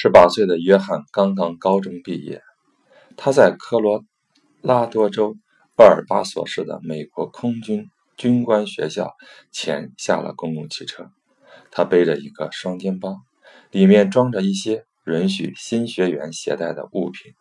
[0.00, 2.40] 十八岁的约翰刚刚高中毕业，
[3.16, 4.04] 他在科罗
[4.62, 5.34] 拉多州
[5.76, 9.16] 厄尔巴索市的美国空军军官学校
[9.50, 11.10] 前下了公共汽车。
[11.72, 13.16] 他背着一个双肩包，
[13.72, 17.32] 里面装着一些允许新学员携带的物品：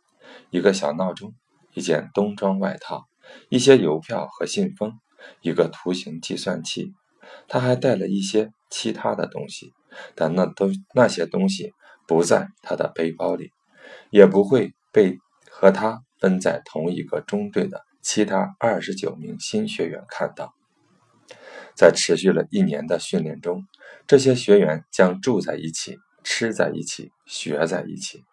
[0.49, 1.35] 一个小闹钟，
[1.75, 3.05] 一件冬装外套，
[3.49, 4.93] 一些邮票和信封，
[5.41, 6.91] 一个图形计算器。
[7.47, 9.73] 他还带了一些其他的东西，
[10.15, 11.73] 但那都那些东西
[12.07, 13.51] 不在他的背包里，
[14.09, 15.19] 也不会被
[15.51, 20.53] 和他分在同一个中队的其他二十九名新学员看到。
[21.75, 23.67] 在持续了一年的训练中，
[24.07, 28.23] 这些学员将住在一起，吃在一起，学在一起。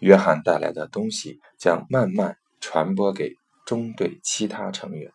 [0.00, 3.32] 约翰带来的东西将慢慢传播给
[3.64, 5.10] 中队其他成员，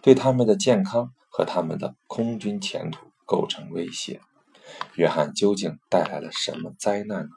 [0.00, 4.20] 对他们的健康和他们的空军前途构成威胁。
[4.94, 7.30] 约翰究竟带来了什么灾难呢？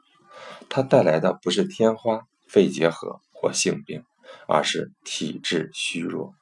[0.69, 4.03] 他带来的不是天花、肺结核或性病，
[4.47, 6.35] 而是体质虚弱。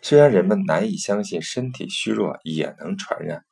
[0.00, 3.44] 虽然人们难以相信身体虚弱也能传染，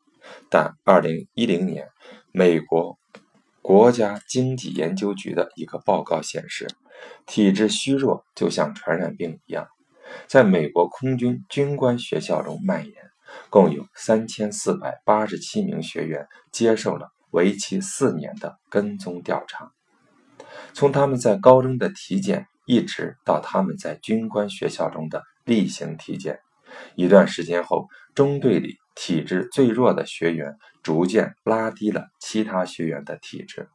[0.48, 1.88] 但2010年
[2.32, 2.98] 美国
[3.60, 6.68] 国家经济研究局的一个报告显示，
[7.26, 9.68] 体质虚弱就像传染病一样，
[10.26, 12.94] 在美国空军军官学校中蔓延。
[13.50, 19.72] 共有3487名学员接受了为期四年的跟踪调查，
[20.72, 26.40] 从他们在高中的体检一直到他们在军官学校中的例行体检。
[26.94, 33.68] 一段时间后，中队里体质最弱的学员逐渐拉低了其他学员的体质。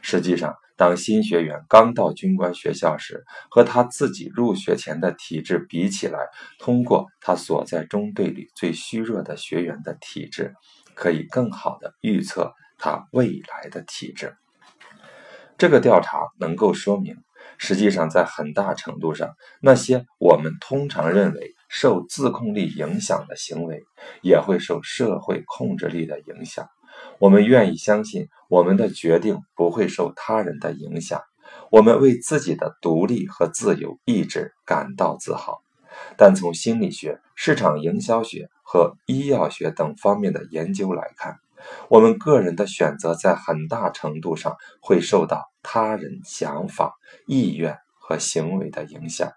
[0.00, 6.18] 实际上，当新学员刚到军官学校时，和他自己入学前的体质比起来，
[6.58, 10.56] 通过他所在中队里最虚弱的学员的体质，
[10.96, 14.34] 可以更好地预测他未来的体质。
[15.56, 17.16] 这个调查能够说明，
[17.58, 21.54] 实际上在很大程度上，那些我们通常认为。
[21.74, 23.82] 受自控力影响的行为，
[24.20, 26.68] 也会受社会控制力的影响。
[27.18, 31.22] 我们愿意相信，我们的决定不会受他人的影响。
[31.70, 35.62] 我们为自己的独立和自由意志感到自豪。
[36.16, 41.38] 但从心理学、市场营销学和医药学等方面的研究来看，
[41.88, 46.94] 我们个人的选择在很大程度上会受到他人想法、
[47.26, 49.32] 意愿和行为的影响。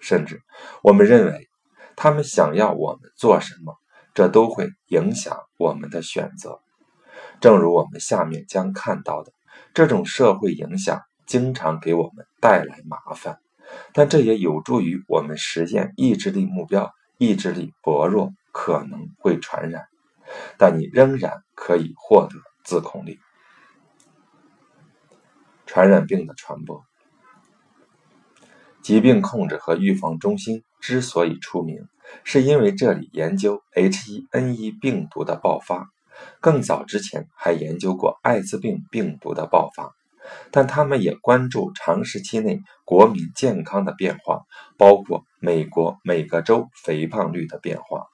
[0.00, 0.42] 甚至，
[0.82, 1.48] 我们认为。
[1.94, 3.76] 他们想要我们做什么，
[4.14, 6.61] 这都会影响我们的选择。
[7.42, 9.32] 正如我们下面将看到的，
[9.74, 13.40] 这种社会影响经常给我们带来麻烦，
[13.92, 16.94] 但这也有助于我们实现意志力目标。
[17.18, 19.86] 意志力薄弱可能会传染，
[20.56, 23.18] 但你仍然可以获得自控力。
[25.66, 26.84] 传染病的传播，
[28.82, 30.62] 疾病控制和预防中心。
[30.80, 31.88] 之所以出名，
[32.24, 35.90] 是因为这里研究 H1N1 病毒的爆发，
[36.40, 39.92] 更早之前还研究过艾滋病病毒的爆发。
[40.52, 44.42] 但他们也关注长时期内国民健康的变化，
[44.78, 48.06] 包括美国每个州肥胖率的变化。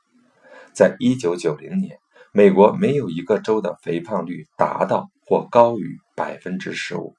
[0.73, 1.99] 在1990年，
[2.33, 7.15] 美国没有一个州的肥胖率达到或高于百分之十五。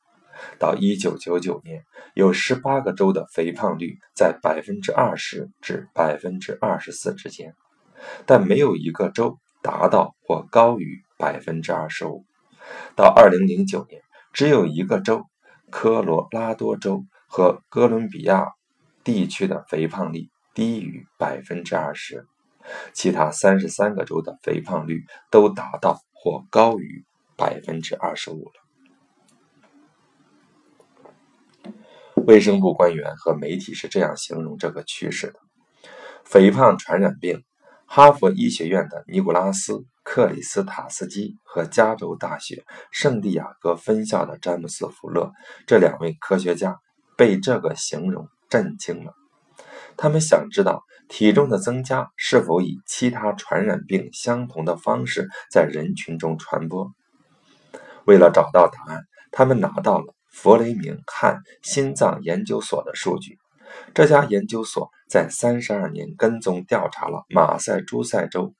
[0.58, 1.84] 到一九九九年，
[2.16, 7.54] 有十八个州的肥胖率在百分之二十至百分之二十四之间，
[8.26, 12.26] 但没有一个州达到或高于百分之二十五。
[12.96, 15.26] 到二零零九年，只有一个州——
[15.72, 18.54] 科罗拉多州和哥伦比亚
[19.04, 22.28] 地区的肥胖率低于百分之二十，
[22.94, 27.04] 其他三十三个州的肥胖率都达到或高于
[27.36, 28.52] 百分之二十五了。
[32.28, 35.40] 卫生部官员和媒体是这样形容这个趋势的：
[36.24, 37.44] 肥胖传染病。
[37.92, 39.74] 哈佛医学院的尼古拉斯·
[40.04, 45.32] 克里斯塔斯基和加州大学圣地亚哥分校的詹姆斯·福勒
[45.66, 46.78] 这两位科学家
[47.18, 49.16] 被这个形容震惊了。
[49.98, 56.92] 他们想知道体重的增加是否以其他传染病相同的方式在人群中传播。
[58.06, 60.14] 为了找到答案，他们拿到了。
[60.32, 63.39] 弗雷明汉心脏研究所的数据，
[63.94, 68.54] 这家研究所在三十二年跟踪调查了马赛诸塞州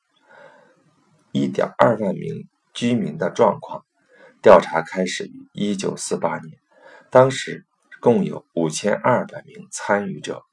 [1.32, 3.86] 一点二万名居民的状况。
[4.42, 6.58] 调查开始于一九四八年，
[7.10, 7.66] 当时
[8.00, 10.44] 共有五千二百名参与者。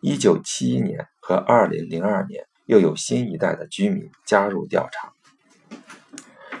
[0.00, 5.12] 一九七一年和二零零二年又有新一代的居民加入调查。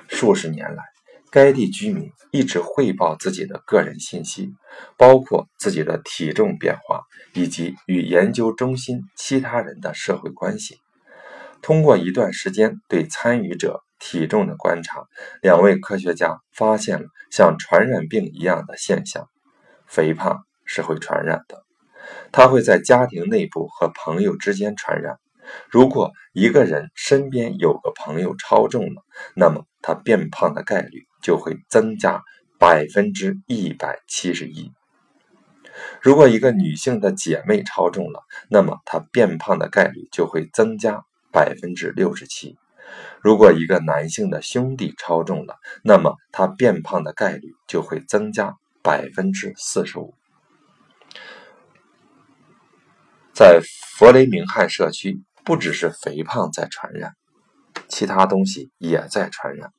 [0.08, 0.95] 数十年来。
[1.30, 4.54] 该地居民一直汇报自己的个人信息，
[4.96, 7.02] 包括自己的体重变化
[7.34, 10.78] 以及与研究中心其他人的社会关系。
[11.62, 15.04] 通过一段时间对参与者体重的观察，
[15.42, 19.28] 两位科学家发现了像传染病一样的现象：
[19.86, 21.64] 肥胖是会传染的，
[22.30, 25.16] 它会在家庭内部和朋友之间传染。
[25.70, 29.02] 如果一个人身边有个朋友超重了，
[29.34, 32.22] 那么他变胖的概率就会增加
[32.56, 34.70] 百分之一百七十一。
[36.00, 41.02] 如果一个女性的姐妹超重了，那么她变胖的概率就会增加
[41.32, 42.56] 百分之六十七。
[43.20, 50.14] 如果一个男性的兄弟超重了，那么他变胖的概率就会增加百分之四十五。
[53.32, 53.60] 在
[53.98, 55.20] 弗雷明汉社区。
[55.46, 57.14] 不只是肥胖在传染，
[57.86, 59.72] 其他东西也在传染。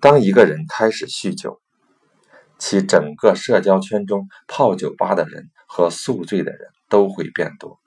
[0.00, 1.60] 当一个人开始酗酒，
[2.58, 7.78] 其整个社交圈中泡酒吧的人和宿醉的人都会变多。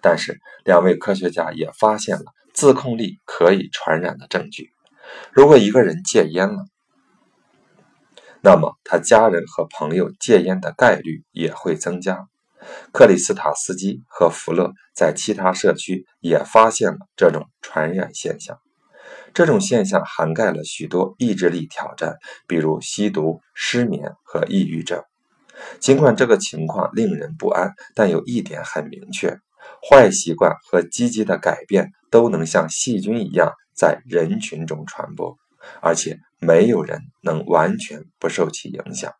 [0.00, 4.70] 但是，两位科学家也发现了自控力可以传染的证据。
[5.32, 6.64] 如果一个人戒烟了，
[8.40, 12.28] 那么他家人和朋友戒烟的概率也会增加。
[12.92, 18.60] 克里斯塔斯基和福勒在其他社区也发现了这种传染现象。
[19.38, 22.16] 这种现象涵盖了许多意志力挑战，
[22.48, 25.00] 比如吸毒、失眠和抑郁症。
[25.78, 29.38] 尽管这个情况令人不安，但有一点很明确：
[29.88, 35.36] 坏习惯和积极的改变都能像细菌一样在人群中传播，
[35.80, 39.12] 而且没有人能完全不受其影响。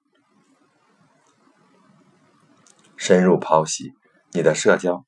[2.97, 3.93] 深入剖析
[4.33, 5.05] 你的社交，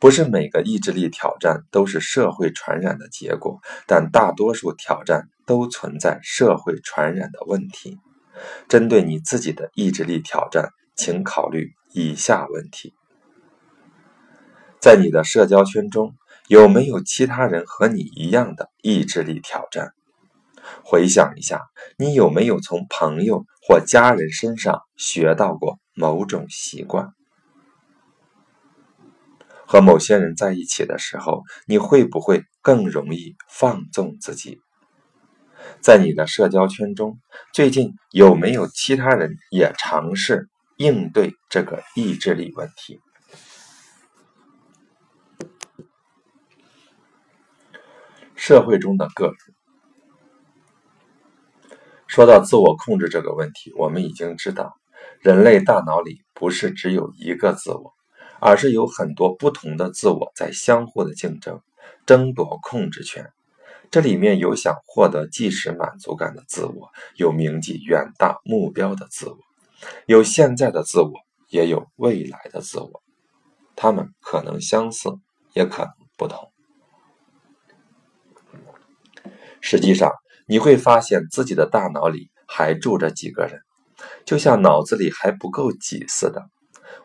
[0.00, 7.98] 不是每个意志力挑战都是社会传染的结果，但大多数挑战都存在社会传染的问题。
[8.68, 12.94] 针对你自己的意志力挑战，请考虑以下问题：
[14.80, 16.14] 在你的社交圈中，
[16.46, 19.92] 有没有其他人和你一样的意志力挑战？
[20.84, 21.62] 回想一下，
[21.96, 25.78] 你有没有从朋友或家人身上学到过？
[25.94, 27.12] 某种习惯，
[29.68, 34.62] 和某些人在一起的时候，你会不会更容易放纵自己？
[35.82, 37.18] 在你的社交圈中，
[37.52, 40.48] 最近有没有其他人也尝试
[40.78, 42.98] 应对这个意志力问题？
[48.34, 49.36] 社会中的个人，
[52.06, 54.78] 说到自我控制这个问题，我们已经知道。
[55.20, 57.92] 人类大脑里不是只有一个自我，
[58.40, 61.60] 而是有很多不同的自我在相互的竞争、
[62.06, 63.32] 争夺控制权。
[63.90, 69.38] 这里面有想获得即时满足感的自我，有铭记远大目标的自我，
[70.06, 71.12] 有现在的自我，
[71.48, 73.02] 也有未来的自我。
[73.74, 75.08] 他们可能相似，
[75.54, 76.52] 也可能不同。
[79.60, 80.12] 实际上，
[80.46, 83.62] 你会发现自己的大脑里还住着几个人。
[84.24, 86.48] 就像脑子里还不够挤似的。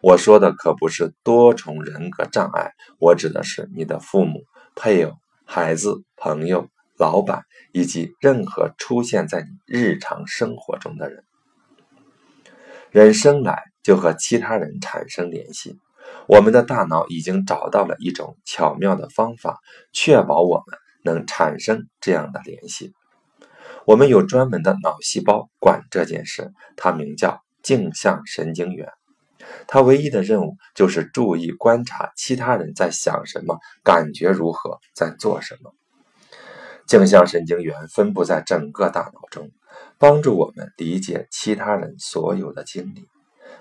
[0.04, 4.44] 我说的可不是多重人格障碍，我指的是你的父母、
[4.76, 5.14] 配偶、
[5.46, 6.68] 孩子、朋友、
[7.00, 11.24] 老板以及任何出现在你日常生活中的人。
[12.92, 15.80] 人生来就和其他人产生联系，
[16.28, 19.62] 我们的大脑已经找到了一种巧妙的方法，
[19.94, 22.92] 确保我们能产生这样的联系。
[23.86, 28.90] 我们有专门的脑细胞管这件事，它名叫镜像神经元。
[29.68, 35.74] 他唯一的任务就是注意观察其他人在想什么，感觉如何，在做什么。
[36.86, 39.50] 镜像神经元分布在整个大脑中，
[39.98, 43.08] 帮助我们理解其他人所有的经历。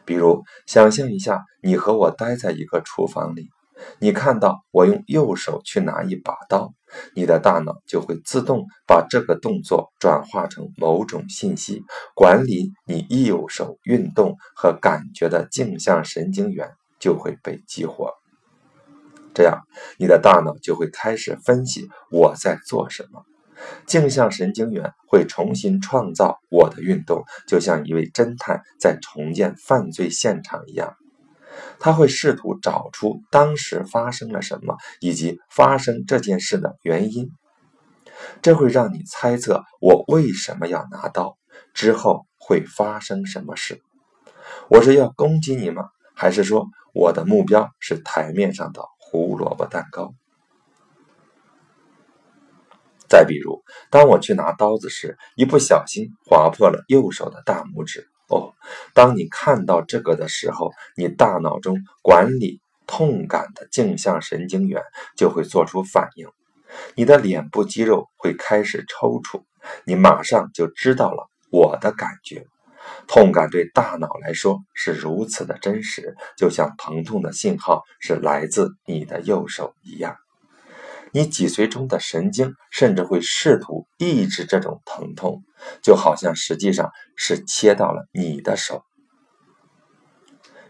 [0.04, 3.50] 比如，想象一下，你和我待在一个厨房里。
[3.98, 6.72] 你看到我用右手去拿一把刀，
[7.14, 11.82] 你的大脑就会自动把这个动作转化成某种信息，
[12.14, 18.12] 管理你右手运动和感觉的镜像神经元就会被激活。
[19.34, 19.62] 这样，
[19.98, 23.24] 你的大脑就会开始分析我在做什么，
[23.86, 30.96] 镜像神经元会重新创造我的运动，就像一位侦探在重建犯罪现场一样。
[31.78, 37.30] 他会试图找出当时发生了什么，以及发生这件事的原因。
[38.40, 41.36] 这会让你猜测我为什么要拿刀，
[41.74, 43.82] 之后会发生什么事。
[44.68, 45.88] 我是要攻击你吗？
[46.14, 50.14] 还是说我的目标是台面上的胡萝卜蛋糕？
[53.08, 58.08] 再比如，当我去拿刀子时，一不小心划破了右手的大拇指。
[58.32, 58.54] 哦，
[58.94, 64.82] 当你看到这个的时候，你大脑中管理痛感的镜像神经元
[65.16, 66.26] 就会做出反应，
[66.94, 69.42] 你的脸部肌肉会开始抽搐，
[69.84, 72.46] 你马上就知道了我的感觉。
[73.06, 80.16] 痛感对大脑来说是如此的真实，就像疼痛的信号是来自你的右手一样。
[81.14, 85.44] 你脊髓中的神经甚至会试图抑制这种疼痛，
[85.82, 88.82] 就好像实际上是切到了你的手。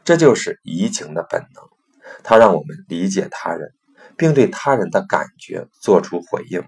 [0.04, 1.64] 这就是移情的本能，
[2.24, 3.72] 它让我们理解他人，
[4.16, 6.64] 并对他人的感觉做出回应。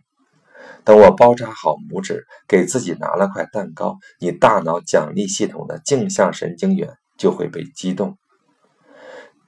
[0.85, 8.17] 等我包扎好拇指，给自己拿了块蛋糕，你大脑奖励系统的镜像神经元就会被激动。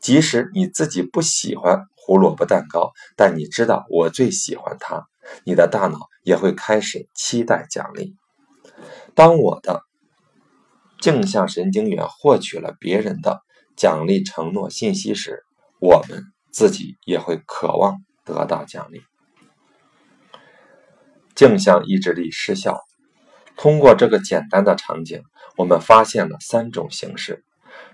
[0.00, 1.84] 即使你自己不喜欢。
[2.06, 5.08] 胡萝卜蛋糕，但你知道我最喜欢它，
[5.44, 8.14] 你的大脑也会开始期待奖励。
[9.16, 9.82] 当我的
[11.00, 13.40] 镜像神经元获取了别人的
[13.76, 15.42] 奖励承诺信息时，
[15.80, 16.22] 我们
[16.52, 19.02] 自己也会渴望得到奖励。
[21.34, 22.80] 镜像意志力失效。
[23.56, 25.22] 通过这个简单的场景，
[25.56, 27.42] 我们发现了三种形式，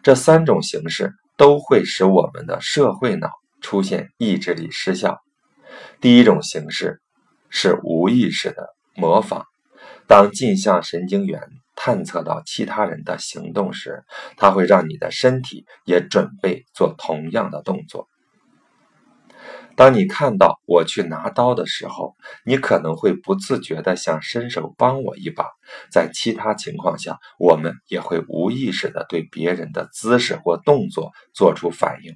[0.03, 3.31] 这三种形式都会使我们的社会脑。
[3.63, 5.23] 出现意志力失效。
[6.01, 7.01] 第一种形式
[7.49, 9.47] 是无意识的模仿。
[10.07, 11.41] 当镜像神经元
[11.75, 14.05] 探测到其他人的行动时，
[14.37, 18.09] 它会让你的身体也准备做同样的动作。
[19.75, 22.15] 当你看到我去拿刀的时候，
[22.45, 25.47] 你可能会不自觉地想伸手帮我一把。
[25.91, 32.15] 在其他情况下，我们也会无意识地对别人的姿势或动作做出反应。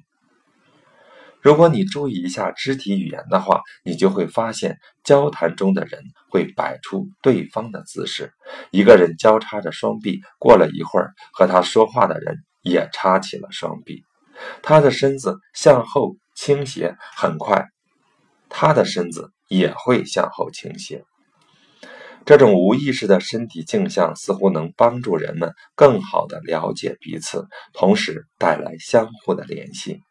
[1.47, 8.33] 如果你注意一下肢体语言的话，你就会发现，交谈中的人会摆出对方的姿势。
[8.69, 14.03] 一个人交叉着双臂，过了一会儿，和他说话的人也叉起了双臂，
[14.61, 17.69] 他的身子向后倾斜，很快，
[18.49, 21.05] 他的身子也会向后倾斜。
[22.25, 30.01] 这种无意识的身体镜像似乎能帮助人们更好地了解彼此，同时带来相互的联系。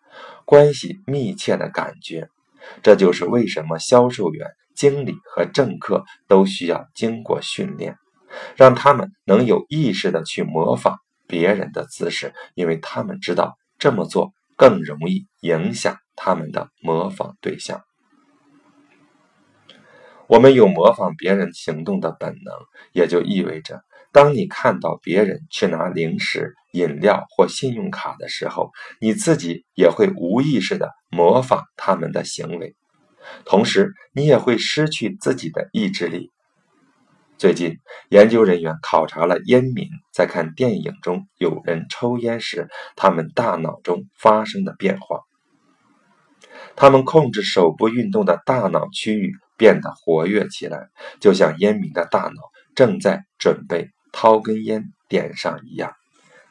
[0.46, 2.28] 关系密切的感觉，
[2.82, 7.96] 这就是为什么销售员、经理和政客都需要经过训练，
[8.54, 17.82] 让他们能有意识的去模仿别人的姿势，因为他们知道这么做更容易影响他们的模仿对象。
[20.28, 22.54] 我们有模仿别人行动的本能，
[22.92, 23.82] 也就意味着。
[24.16, 32.74] 当你看到别人去拿零食、饮料或信用卡的时候，你自己也会无意识地模仿他们的行为，
[33.44, 36.32] 同时你也会失去自己的意志力。
[37.36, 37.76] 最近，
[38.08, 45.20] 研究人员考察了烟民在看电影中有人抽烟时，他们大脑中发生的变化。
[46.74, 50.88] 他们控制手部运动的大脑区域变得活跃起来，
[51.20, 52.40] 就像烟民的大脑
[52.74, 53.90] 正在准备。
[54.18, 55.92] 掏根烟点上一样，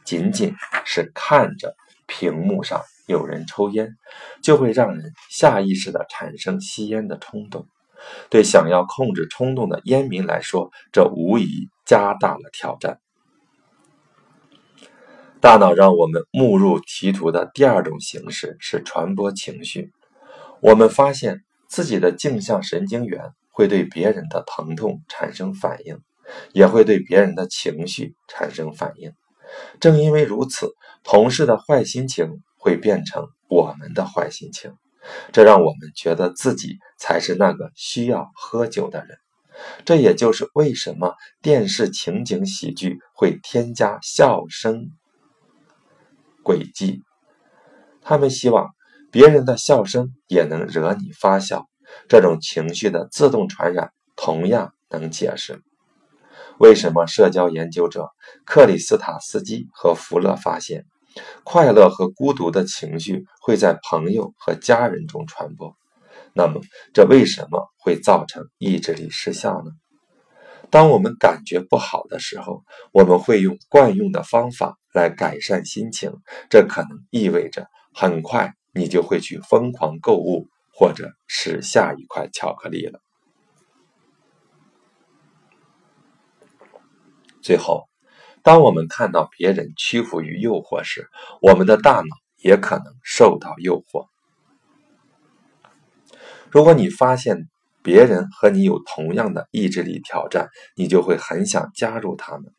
[0.06, 0.54] 仅仅
[0.86, 3.96] 是看着屏幕上有人抽烟，
[4.44, 7.66] 就会让人下意识的产生吸烟的冲动。
[8.30, 13.00] 对想要控制冲动的烟民来说，这无疑加大了挑战。
[15.42, 19.92] 大脑让我们目入歧途的第二种形式是传播情绪。
[20.62, 25.98] 我们发现自己的镜像神经元会对别人的疼痛产生反应。
[26.54, 29.14] 也会对别人的情绪产生反应。
[29.80, 34.74] 正因为如此，同事的坏心情会变成我们的坏心情，
[35.32, 39.18] 这让我们觉得自己才是那个需要喝酒的人。
[39.86, 44.90] 这也就是为什么电视情景喜剧会添加笑声
[46.44, 47.04] 轨迹。
[48.02, 48.76] 他们希望
[49.12, 51.68] 别人的笑声也能惹你发笑。
[52.10, 55.62] 这种情绪的自动传染同样能解释。
[56.58, 58.10] 为什么社交研究者
[58.46, 60.86] 克里斯塔斯基和福勒发现，
[61.44, 65.76] 快乐和孤独的情绪会在朋友和家人中传播？
[66.34, 66.62] 那么，
[66.94, 69.72] 这为什么会造成意志力失效呢？
[70.70, 76.12] 当我们感觉不好的时候，我们会用惯用的方法来改善心情，
[76.50, 83.00] 这可能意味着很快你就会去疯狂购物或者吃下一块巧克力了。
[87.46, 87.88] 最后，
[88.42, 91.08] 当我们看到别人屈服于诱惑时，
[91.44, 94.08] 我们的大脑也可能受到诱惑。
[96.50, 97.48] 如果你发现
[97.84, 102.52] 别人和你有同样的意志力挑战，你就会很想加入他们。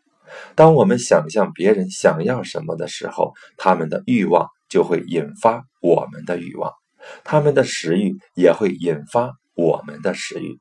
[0.54, 6.72] 当我们想象别人想要什么的时候，他们的欲望就会引发我们的欲望，
[7.24, 10.60] 他们的食欲也会引发我们的食欲。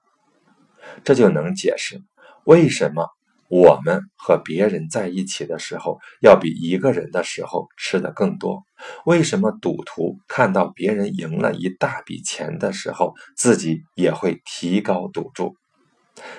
[1.04, 2.02] 这就能解释
[2.44, 3.08] 为什么。
[3.48, 8.64] 我们和别人在一起的时候，要比一个人的时候吃的更多。
[9.06, 15.56] 为什么赌徒看到别人赢了一大笔钱的时候，自己也会提高赌注？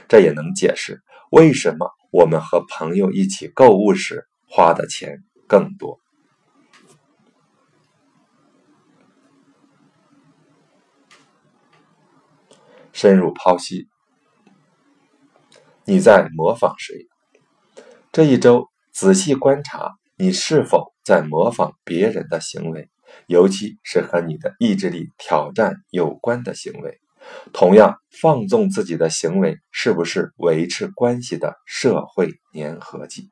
[0.08, 6.00] 这也能解释为什么我们和朋友一起购物时花的钱更多。
[12.92, 13.86] 深入剖析。
[15.88, 17.06] 你在模仿谁？
[18.10, 22.90] 这一周仔细观察，你是否在模仿别人的行为，
[23.28, 26.98] 尤其是和你的意志力挑战有关的行为。
[27.52, 33.30] 同样，放纵自己的行为是不是维持关系的社会粘合剂？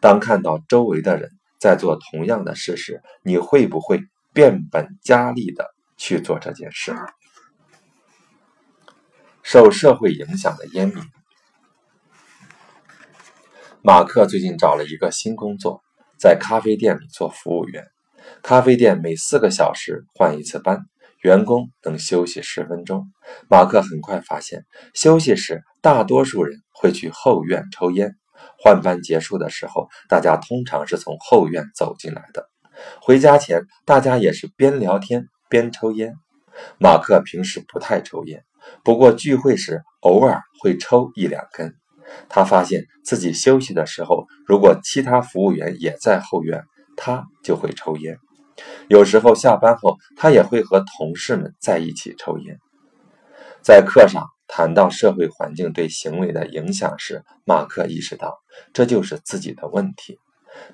[0.00, 1.28] 当看到周围的人
[1.60, 4.00] 在做同样的事时，你会不会
[4.32, 5.66] 变本加厉的
[5.98, 6.96] 去做这件事？
[9.42, 10.96] 受社会影响的烟民。
[13.84, 15.82] 马克最近找了一个新工作，
[16.16, 17.84] 在咖啡店里做服务员。
[18.40, 20.82] 咖啡店每四个小时换一次班，
[21.20, 23.08] 员工能休息十分钟。
[23.50, 28.14] 马克很快发现，休息时大多数人会去后院抽烟。
[28.56, 32.48] 换班结束的时候，大家通常是从后院走进来的。
[33.00, 36.14] 回家前，大家也是边聊天边抽烟。
[36.78, 38.44] 马克平时不太抽烟，
[38.84, 41.74] 不过聚会时偶尔会抽一两根。
[42.28, 46.64] 他发现自己休息的时候，如果其他服务员也在后院，
[46.96, 48.18] 他就会抽烟。
[48.88, 52.58] 有时候下班后，他也会和同事们在一起抽烟。
[53.62, 58.38] 在课上谈到社会环境对行为的影响时，马克意识到
[58.72, 60.18] 这就是自己的问题。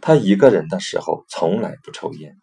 [0.00, 2.34] 他一个人的时候从来不抽烟，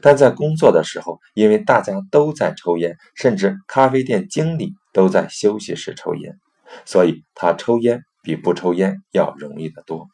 [0.00, 6.38] 但在工作的时候，因为大家都在抽烟，甚至咖啡店经理都在休息时抽烟，
[6.84, 8.02] 所以他抽烟。
[8.24, 10.08] 比不抽烟要容易得多。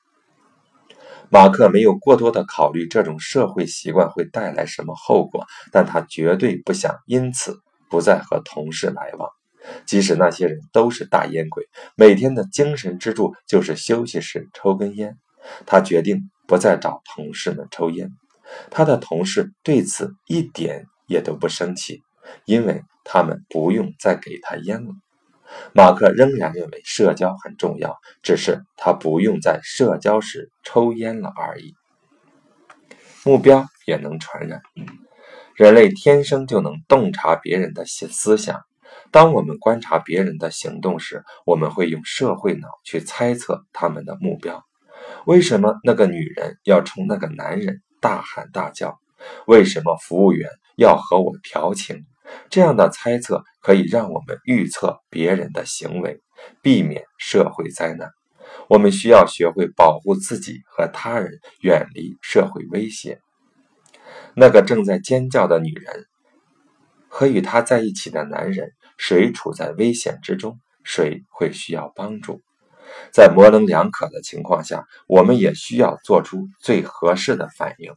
[1.31, 9.31] 马克没有过多的考虑这种社会习惯会带来什么后果，但他绝对不想因此不再和同事来往，
[9.87, 15.17] 即使那些人都是大烟鬼，每天的精神支柱就是休息时抽根烟。
[15.67, 18.11] 他决定不再找同事们抽烟，
[18.71, 22.03] 他的同事对此一点也都不生气，
[22.45, 24.93] 因为他们不用再给他烟了。
[25.73, 31.75] 马克仍然认为社交很重要，只是他不用在社交时抽烟了而已。
[33.25, 34.63] 目标也能传染，
[35.55, 38.63] 人类天生就能洞察别人的思想。
[39.11, 44.65] 当我们观察别人的行动时，我们会用社会脑去猜测他们的目标。
[45.27, 48.99] 为什么那个女人要冲那个男人大喊大叫？
[49.47, 52.07] 为什么服务员要和我调情？
[52.49, 56.21] 这样的猜测可以让我们预测别人的行为，
[56.63, 58.11] 避免社会灾难。
[58.69, 63.21] 我们需要学会保护自己和他人，远离社会威胁。
[64.35, 66.07] 那个正在尖叫的女人
[67.09, 70.59] 和与她在一起的男人，谁处在危险之中？
[70.83, 72.41] 谁会需要帮助？
[73.13, 77.93] 在模棱两可的情况下，我们也需要做出最合适的反应。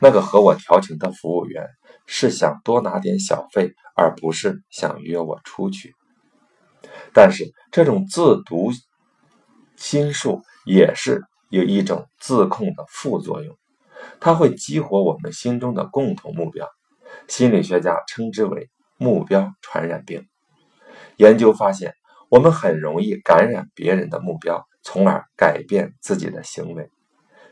[0.00, 1.68] 那个和我调情的服务员。
[2.10, 5.94] 是想多拿点小费，而不是想约我出去。
[7.12, 8.72] 但是这种自读
[9.76, 13.56] 心术也是有一种自控的副作用，
[14.20, 16.66] 它会激活我们心中的共同目标。
[17.28, 20.26] 心理学家称之为目标传染病。
[21.16, 21.92] 研究发现，
[22.30, 26.90] 我们很容易感染别人的目标，从而改变自己的行为。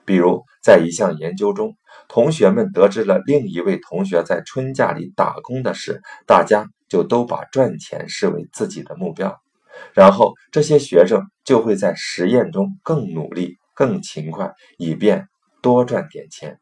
[0.07, 1.77] 比如，在一项研究中，
[2.09, 9.41] 同学们得知了另一位同学在春假里打工的事，大家就都把赚钱视为自己的目标，
[9.93, 15.27] 然后这些学生就会在实验中更努力、更勤快，以便
[15.61, 16.59] 多赚点钱。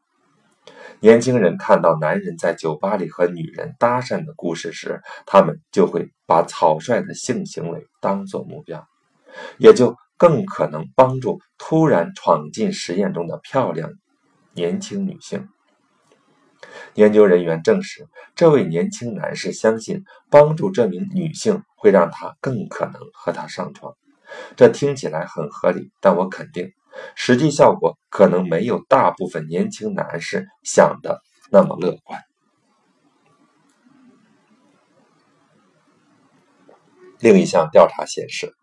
[0.99, 8.87] 年轻人看到男人在酒吧里和女人搭讪的故事时，他们就会把草率的性行为当作目标，
[9.59, 9.95] 也就。
[10.17, 13.91] 更可能帮助突然闯进实验中的漂亮
[14.53, 15.49] 年轻女性。
[16.93, 23.93] 研究人员证实，这位年轻男士相信帮助这名女性会让他更可能和她上床。
[24.57, 26.73] 这听起来很合理，但我肯定，
[27.15, 32.21] 实际效果可能没有大部分年轻男士想的那么乐观。
[37.19, 38.53] 另一项调查显示，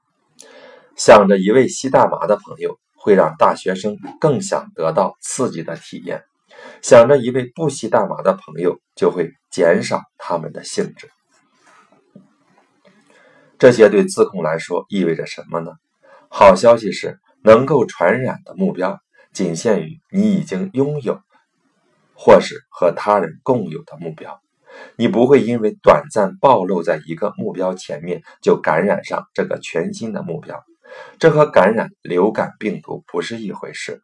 [0.96, 6.22] 想着一位吸大麻的朋友会让大学生更想得到刺激的体验，
[6.82, 11.10] 想着一位不吸大麻的朋友就会减少他们的兴致。
[13.58, 15.72] 这些对自控来说意味着什么呢？
[16.28, 19.00] 好消息是，能够传染的目标
[19.32, 21.20] 仅限于你已经拥有
[22.14, 24.40] 或是和他人共有的目标。
[24.96, 30.64] 你不会因为短暂暴露在一个目标前面就感染上这个全新的目标，
[31.18, 34.02] 这和感染流感病毒不是一回事。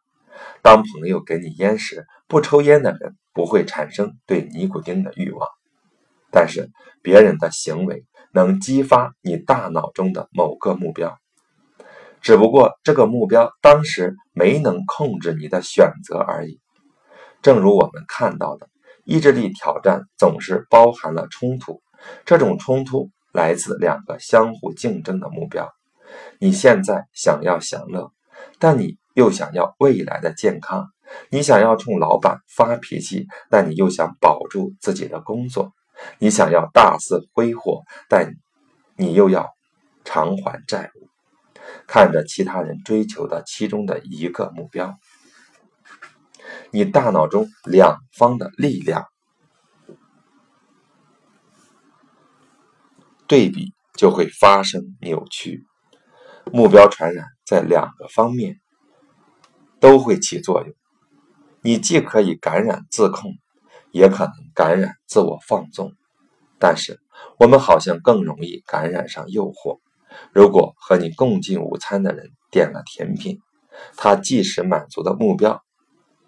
[0.61, 5.47] 当朋友给你烟时，不抽烟的人不会产生对尼古丁的欲望，
[6.31, 6.69] 但是
[7.01, 11.17] 别人的行为能激发你大脑中的某个目标，
[12.21, 16.59] 只不过这个目标当时没能控制你的选择而已。
[17.41, 18.67] 正如我们看到的。
[19.05, 21.81] 意志力挑战总是包含了冲突，
[22.25, 25.67] 这种冲突来自两个相互竞争的目标。
[26.39, 28.11] 你现在想要享乐，
[28.59, 30.85] 但你又想要未来的健康；
[31.29, 35.71] 你想要冲老板发脾气，但你又想保住自己的工作；
[36.19, 38.33] 你想要大肆挥霍，但
[38.95, 39.47] 你又要
[40.03, 41.07] 偿还债务。
[41.87, 44.97] 看着其他人追求的其中的一个目标。
[46.71, 49.05] 你大脑中两方的力量
[53.27, 55.65] 对比就会发生扭曲，
[56.53, 58.59] 目标传染在两个方面
[59.79, 60.73] 都会起作用。
[61.61, 63.33] 你既可以感染自控，
[63.91, 65.93] 也可能感染自我放纵。
[66.59, 66.99] 但是
[67.37, 69.79] 我们好像更容易感染上诱惑。
[70.33, 73.39] 如果和你共进午餐的人点了甜品，
[73.95, 75.63] 他即时满足的目标。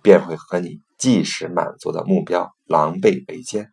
[0.04, 3.70] 便会和你即时满足的目标狼狈为奸，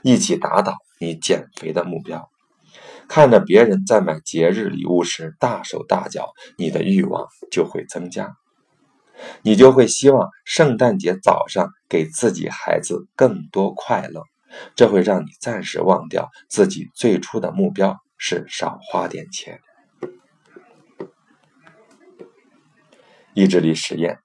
[0.00, 2.30] 一起打倒你减肥的目标。
[3.08, 8.36] 看着别人在买节日礼物时大手大脚，你的欲望就会增加，
[9.42, 14.22] 你就会希望圣诞节早上给自己孩子更多快乐。
[14.74, 19.60] 这会让你暂时忘掉自己最初的目标是少花点钱。
[23.34, 24.18] 意志力实验。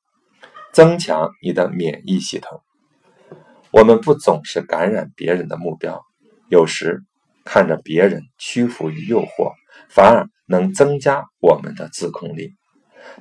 [0.74, 2.62] 增强你的免疫系统。
[3.72, 6.06] 我们不总是感染别人的目标，
[6.48, 7.04] 有时
[7.43, 9.54] 看着别人屈服于诱惑，
[9.89, 12.54] 反而能增加我们的自控力。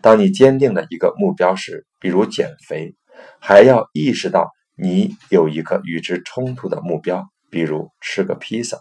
[0.03, 2.95] 当你坚定了一个目标时，比如减肥，
[3.39, 8.79] 还要意识到你有一个与之冲突的目标，比如吃个披萨。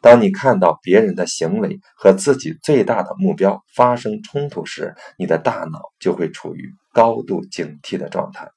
[0.00, 8.50] 当你看到别人的行为和自己最大的目标发生冲突时，你的大脑就会处于高度警惕的状态。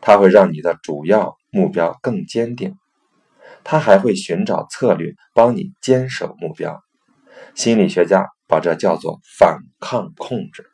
[0.00, 2.76] 它会让你的主要目标更坚定，
[3.68, 6.80] 他还会寻找策略帮你坚守目标。
[7.56, 10.64] 心理学家把这叫做反抗控制。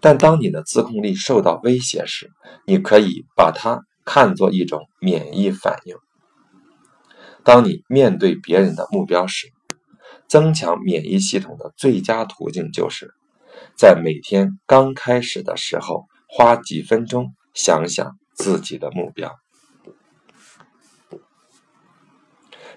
[0.00, 2.32] 但当你的自控力受到威胁时，
[2.66, 5.94] 你可以把它看作一种免疫反应。
[7.44, 9.46] 当你面对别人的目标时，
[10.26, 13.14] 增强免疫系统的最佳途径就是
[13.76, 19.32] 在每天刚开始的时候花几分钟想想自己的目标，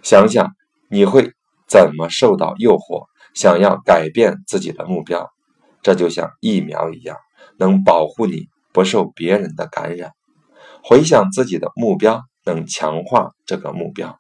[0.02, 0.52] 想想
[0.90, 1.32] 你会
[1.68, 5.30] 怎么受到诱惑，想要改变自己的目标。
[5.82, 7.18] 这就像疫苗一样，
[7.58, 10.12] 能保护你不受别人的感染。
[10.84, 14.18] 回想自己的目标，能强化这个目标。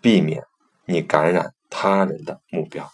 [0.00, 0.44] 避免
[0.84, 2.88] 你感染他人的目标。